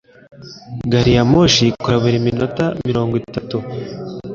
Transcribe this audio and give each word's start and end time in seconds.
Gari 0.91 1.11
ya 1.17 1.23
moshi 1.31 1.61
ikora 1.71 1.95
buri 2.03 2.17
minota 2.25 2.65
mirongo 2.87 3.13
itatu. 3.23 3.57